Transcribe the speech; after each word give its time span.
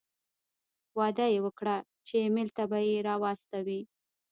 وعده 0.97 1.25
یې 1.33 1.39
وکړه 1.45 1.75
چې 2.05 2.13
ایمېل 2.23 2.49
ته 2.57 2.63
به 2.69 2.79
یې 2.87 2.95
را 3.07 3.15
واستوي. 3.23 3.81